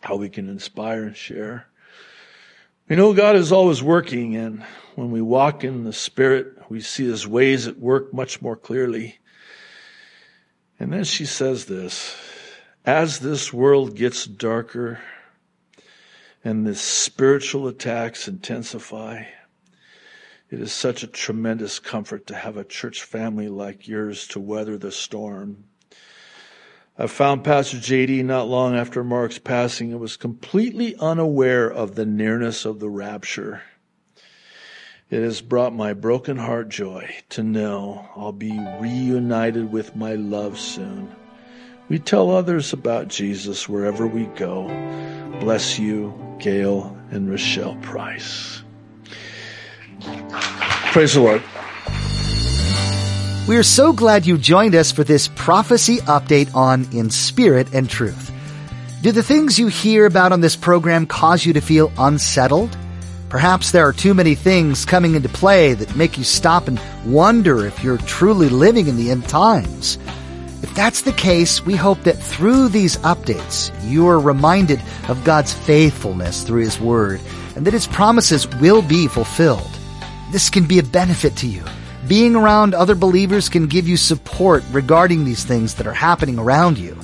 how 0.04 0.16
we 0.16 0.28
can 0.28 0.50
inspire 0.50 1.04
and 1.04 1.16
share. 1.16 1.66
We 2.88 2.96
know 2.96 3.14
God 3.14 3.36
is 3.36 3.52
always 3.52 3.82
working, 3.82 4.36
and 4.36 4.62
when 4.96 5.10
we 5.10 5.22
walk 5.22 5.64
in 5.64 5.84
the 5.84 5.94
Spirit, 5.94 6.58
we 6.68 6.82
see 6.82 7.06
His 7.06 7.26
ways 7.26 7.66
at 7.66 7.78
work 7.78 8.12
much 8.12 8.42
more 8.42 8.54
clearly. 8.54 9.18
And 10.78 10.92
then 10.92 11.04
she 11.04 11.24
says 11.24 11.64
this 11.64 12.14
as 12.84 13.20
this 13.20 13.50
world 13.50 13.96
gets 13.96 14.26
darker 14.26 15.00
and 16.44 16.66
the 16.66 16.74
spiritual 16.74 17.66
attacks 17.66 18.28
intensify, 18.28 19.24
it 20.50 20.60
is 20.60 20.70
such 20.70 21.02
a 21.02 21.06
tremendous 21.06 21.78
comfort 21.78 22.26
to 22.26 22.34
have 22.34 22.58
a 22.58 22.64
church 22.64 23.02
family 23.02 23.48
like 23.48 23.88
yours 23.88 24.28
to 24.28 24.40
weather 24.40 24.76
the 24.76 24.92
storm 24.92 25.64
I 26.96 27.08
found 27.08 27.42
Pastor 27.42 27.78
JD 27.78 28.24
not 28.24 28.46
long 28.46 28.76
after 28.76 29.02
Mark's 29.02 29.40
passing 29.40 29.90
and 29.90 30.00
was 30.00 30.16
completely 30.16 30.94
unaware 31.00 31.68
of 31.68 31.96
the 31.96 32.06
nearness 32.06 32.64
of 32.64 32.78
the 32.78 32.88
rapture. 32.88 33.62
It 35.10 35.20
has 35.22 35.40
brought 35.40 35.74
my 35.74 35.92
broken 35.92 36.36
heart 36.36 36.68
joy 36.68 37.12
to 37.30 37.42
know 37.42 38.08
I'll 38.14 38.30
be 38.30 38.56
reunited 38.80 39.72
with 39.72 39.96
my 39.96 40.14
love 40.14 40.56
soon. 40.56 41.12
We 41.88 41.98
tell 41.98 42.30
others 42.30 42.72
about 42.72 43.08
Jesus 43.08 43.68
wherever 43.68 44.06
we 44.06 44.26
go. 44.26 44.68
Bless 45.40 45.80
you, 45.80 46.14
Gail 46.38 46.96
and 47.10 47.28
Rochelle 47.28 47.76
Price. 47.82 48.62
Praise 50.92 51.14
the 51.14 51.20
Lord. 51.22 51.42
We 53.46 53.58
are 53.58 53.62
so 53.62 53.92
glad 53.92 54.24
you 54.24 54.38
joined 54.38 54.74
us 54.74 54.90
for 54.90 55.04
this 55.04 55.28
prophecy 55.28 55.98
update 55.98 56.54
on 56.54 56.88
In 56.92 57.10
Spirit 57.10 57.74
and 57.74 57.90
Truth. 57.90 58.32
Do 59.02 59.12
the 59.12 59.22
things 59.22 59.58
you 59.58 59.66
hear 59.66 60.06
about 60.06 60.32
on 60.32 60.40
this 60.40 60.56
program 60.56 61.04
cause 61.04 61.44
you 61.44 61.52
to 61.52 61.60
feel 61.60 61.92
unsettled? 61.98 62.74
Perhaps 63.28 63.70
there 63.70 63.86
are 63.86 63.92
too 63.92 64.14
many 64.14 64.34
things 64.34 64.86
coming 64.86 65.14
into 65.14 65.28
play 65.28 65.74
that 65.74 65.94
make 65.94 66.16
you 66.16 66.24
stop 66.24 66.68
and 66.68 66.80
wonder 67.04 67.66
if 67.66 67.84
you're 67.84 67.98
truly 67.98 68.48
living 68.48 68.86
in 68.86 68.96
the 68.96 69.10
end 69.10 69.28
times. 69.28 69.98
If 70.62 70.74
that's 70.74 71.02
the 71.02 71.12
case, 71.12 71.66
we 71.66 71.76
hope 71.76 72.02
that 72.04 72.16
through 72.16 72.68
these 72.68 72.96
updates, 72.98 73.70
you 73.86 74.08
are 74.08 74.18
reminded 74.18 74.80
of 75.10 75.22
God's 75.22 75.52
faithfulness 75.52 76.44
through 76.44 76.62
His 76.62 76.80
Word 76.80 77.20
and 77.56 77.66
that 77.66 77.74
His 77.74 77.88
promises 77.88 78.48
will 78.56 78.80
be 78.80 79.06
fulfilled. 79.06 79.78
This 80.32 80.48
can 80.48 80.66
be 80.66 80.78
a 80.78 80.82
benefit 80.82 81.36
to 81.36 81.46
you 81.46 81.62
being 82.08 82.36
around 82.36 82.74
other 82.74 82.94
believers 82.94 83.48
can 83.48 83.66
give 83.66 83.88
you 83.88 83.96
support 83.96 84.62
regarding 84.72 85.24
these 85.24 85.44
things 85.44 85.74
that 85.74 85.86
are 85.86 85.94
happening 85.94 86.38
around 86.38 86.78
you. 86.78 86.96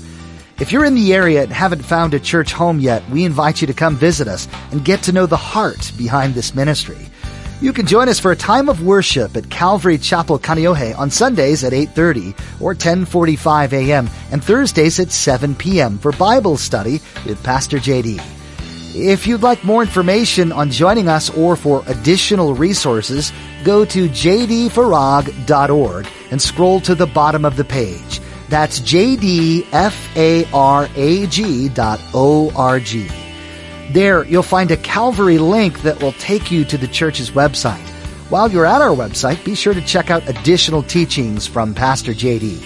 If 0.59 0.73
you're 0.73 0.85
in 0.85 0.95
the 0.95 1.15
area 1.15 1.43
and 1.43 1.53
haven't 1.53 1.83
found 1.83 2.13
a 2.13 2.21
church 2.21 2.53
home 2.53 2.81
yet, 2.81 3.09
we 3.09 3.25
invite 3.25 3.63
you 3.63 3.67
to 3.67 3.73
come 3.73 3.97
visit 3.97 4.29
us 4.29 4.47
and 4.73 4.85
get 4.85 5.03
to 5.05 5.13
know 5.13 5.25
the 5.25 5.37
heart 5.37 5.91
behind 5.97 6.35
this 6.35 6.55
ministry. 6.55 6.99
You 7.63 7.73
can 7.73 7.87
join 7.87 8.09
us 8.09 8.19
for 8.19 8.31
a 8.31 8.37
time 8.37 8.69
of 8.69 8.83
worship 8.85 9.37
at 9.37 9.51
Calvary 9.51 9.99
Chapel 9.99 10.39
Kaneohe 10.39 10.99
on 10.99 11.11
Sundays 11.11 11.63
at 11.65 11.73
8:30 11.73 12.35
or 12.61 12.75
10:45 12.75 13.73
a.m. 13.73 14.11
and 14.33 14.43
Thursdays 14.43 14.99
at 14.99 15.13
7 15.13 15.55
p.m. 15.55 15.99
for 15.99 16.13
Bible 16.13 16.57
study 16.57 17.01
with 17.27 17.43
Pastor 17.43 17.79
JD. 17.79 18.21
If 18.95 19.27
you'd 19.27 19.43
like 19.43 19.63
more 19.63 19.83
information 19.83 20.53
on 20.53 20.71
joining 20.71 21.09
us 21.09 21.31
or 21.31 21.55
for 21.55 21.85
additional 21.87 22.55
resources, 22.55 23.33
go 23.65 23.85
to 23.85 24.09
jdfarag.org 24.09 26.07
and 26.31 26.41
scroll 26.41 26.81
to 26.81 26.95
the 26.95 27.07
bottom 27.07 27.45
of 27.45 27.57
the 27.57 27.65
page. 27.65 28.21
That's 28.49 28.81
jdfarag.org. 28.81 29.73
There, 33.93 34.25
you'll 34.25 34.43
find 34.45 34.71
a 34.71 34.77
Calvary 34.77 35.39
link 35.39 35.83
that 35.83 36.01
will 36.03 36.13
take 36.13 36.51
you 36.51 36.65
to 36.67 36.79
the 36.79 36.87
church's 36.89 37.31
website. 37.31 37.89
While 38.31 38.51
you're 38.51 38.67
at 38.67 38.81
our 38.81 38.95
website, 38.95 39.45
be 39.45 39.57
sure 39.57 39.75
to 39.75 39.81
check 39.81 40.11
out 40.11 40.29
additional 40.29 40.85
teachings 40.85 41.49
from 41.49 41.75
Pastor 41.75 42.13
JD. 42.13 42.65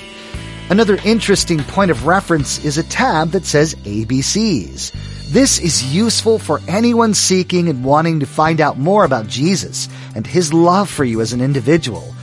Another 0.69 0.99
interesting 1.05 1.63
point 1.65 1.91
of 1.91 2.07
reference 2.07 2.63
is 2.65 2.77
a 2.77 2.83
tab 2.83 3.31
that 3.31 3.47
says 3.47 3.75
ABCs. 3.75 4.95
This 5.29 5.59
is 5.59 5.95
useful 5.95 6.39
for 6.39 6.61
anyone 6.69 7.15
seeking 7.15 7.69
and 7.69 7.85
wanting 7.85 8.21
to 8.21 8.27
find 8.27 8.61
out 8.61 8.79
more 8.79 9.05
about 9.05 9.27
Jesus 9.27 9.89
and 10.15 10.27
his 10.27 10.53
love 10.53 10.89
for 10.89 11.05
you 11.05 11.21
as 11.21 11.33
an 11.33 11.41
individual. 11.41 12.15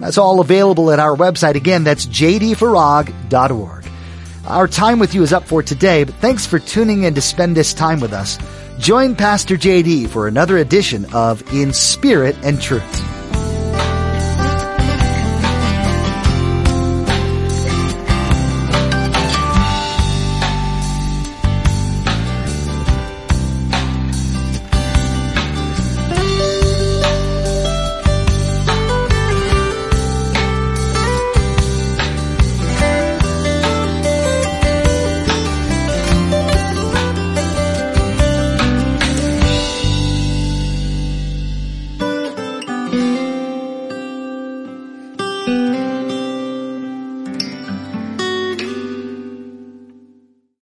That's 0.00 0.18
all 0.18 0.40
available 0.40 0.90
at 0.90 0.98
our 0.98 1.16
website. 1.16 1.54
Again, 1.54 1.84
that's 1.84 2.06
jdfarag.org. 2.06 3.84
Our 4.46 4.68
time 4.68 4.98
with 4.98 5.14
you 5.14 5.22
is 5.22 5.32
up 5.32 5.44
for 5.44 5.62
today, 5.62 6.04
but 6.04 6.14
thanks 6.16 6.46
for 6.46 6.58
tuning 6.58 7.04
in 7.04 7.14
to 7.14 7.20
spend 7.20 7.56
this 7.56 7.74
time 7.74 8.00
with 8.00 8.12
us. 8.12 8.38
Join 8.78 9.14
Pastor 9.14 9.56
JD 9.56 10.08
for 10.08 10.28
another 10.28 10.58
edition 10.58 11.06
of 11.12 11.42
In 11.52 11.72
Spirit 11.72 12.36
and 12.42 12.60
Truth. 12.60 13.17